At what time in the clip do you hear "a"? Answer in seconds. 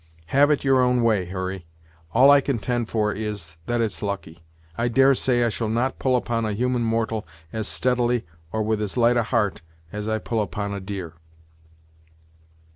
6.43-6.53, 9.15-9.21, 10.73-10.79